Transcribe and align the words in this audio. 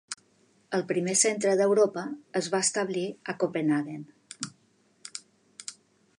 El 0.77 0.85
primer 0.91 1.13
centre 1.23 1.53
d'Europa 1.59 2.05
es 2.41 2.49
va 2.55 2.63
establir 2.69 3.05
a 3.35 3.37
Copenhaguen. 3.45 4.05